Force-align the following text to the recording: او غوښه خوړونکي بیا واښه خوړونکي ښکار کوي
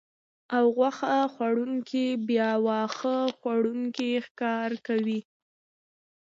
او 0.55 0.65
غوښه 0.77 1.15
خوړونکي 1.33 2.05
بیا 2.27 2.49
واښه 2.65 3.17
خوړونکي 3.37 4.09
ښکار 4.25 4.71
کوي 4.87 5.19